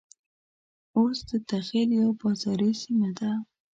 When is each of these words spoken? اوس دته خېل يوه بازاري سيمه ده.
اوس 0.97 1.17
دته 1.29 1.57
خېل 1.67 1.89
يوه 1.99 2.13
بازاري 2.21 2.71
سيمه 2.81 3.09
ده. 3.17 3.31